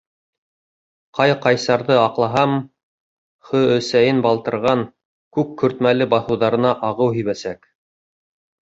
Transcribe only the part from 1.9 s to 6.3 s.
аҡлаһам, Хө-Өсәйен балтырған, күк көртмәле